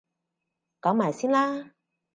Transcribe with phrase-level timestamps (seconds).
[0.81, 1.75] 講埋先啦！